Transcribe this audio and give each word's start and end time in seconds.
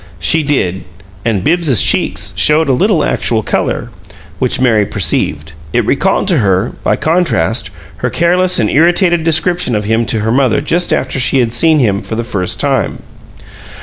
She 0.19 0.41
did; 0.41 0.83
and 1.23 1.43
Bibbs's 1.43 1.79
cheeks 1.83 2.33
showed 2.35 2.67
a 2.67 2.73
little 2.73 3.03
actual 3.03 3.43
color, 3.43 3.91
which 4.39 4.59
Mary 4.59 4.83
perceived. 4.83 5.53
It 5.73 5.85
recalled 5.85 6.27
to 6.29 6.39
her, 6.39 6.71
by 6.83 6.95
contrast, 6.95 7.69
her 7.97 8.09
careless 8.09 8.57
and 8.57 8.67
irritated 8.67 9.23
description 9.23 9.75
of 9.75 9.85
him 9.85 10.07
to 10.07 10.21
her 10.21 10.31
mother 10.31 10.59
just 10.59 10.91
after 10.91 11.19
she 11.19 11.37
had 11.37 11.53
seen 11.53 11.77
him 11.77 12.01
for 12.01 12.15
the 12.15 12.23
first 12.23 12.59
time. 12.59 13.03